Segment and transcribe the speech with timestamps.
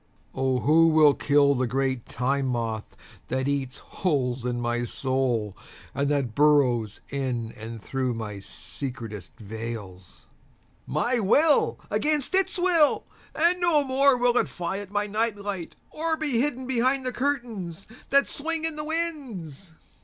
[0.33, 2.95] (O who will kill the great Time Moth
[3.27, 5.55] that eats holes in my soul
[5.93, 13.83] and that burrows in and through my secretest veils!)My will against its will, and no
[13.83, 18.27] more will it fly at my night light or be hidden behind the curtains that
[18.27, 19.71] swing in the winds.